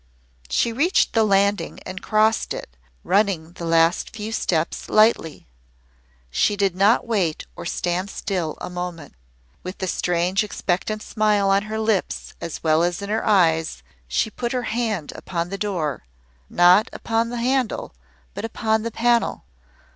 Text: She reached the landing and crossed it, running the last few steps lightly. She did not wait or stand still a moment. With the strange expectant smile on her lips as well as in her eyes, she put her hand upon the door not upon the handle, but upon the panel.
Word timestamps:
She 0.49 0.73
reached 0.73 1.13
the 1.13 1.23
landing 1.23 1.79
and 1.85 2.01
crossed 2.01 2.55
it, 2.55 2.75
running 3.03 3.51
the 3.51 3.65
last 3.65 4.09
few 4.15 4.31
steps 4.31 4.89
lightly. 4.89 5.45
She 6.31 6.55
did 6.55 6.75
not 6.75 7.05
wait 7.05 7.45
or 7.55 7.67
stand 7.67 8.09
still 8.09 8.57
a 8.59 8.67
moment. 8.67 9.13
With 9.61 9.77
the 9.77 9.85
strange 9.85 10.43
expectant 10.43 11.03
smile 11.03 11.51
on 11.51 11.61
her 11.69 11.77
lips 11.79 12.33
as 12.41 12.63
well 12.63 12.81
as 12.81 13.03
in 13.03 13.09
her 13.11 13.23
eyes, 13.23 13.83
she 14.07 14.31
put 14.31 14.53
her 14.53 14.63
hand 14.73 15.13
upon 15.15 15.49
the 15.49 15.57
door 15.59 16.05
not 16.49 16.89
upon 16.91 17.29
the 17.29 17.37
handle, 17.37 17.93
but 18.33 18.43
upon 18.43 18.81
the 18.81 18.89
panel. 18.89 19.43